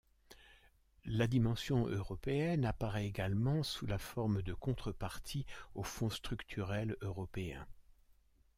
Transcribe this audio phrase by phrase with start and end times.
[1.05, 7.67] La dimension européenne apparaît également sous la forme de contreparties aux fonds structurels européens.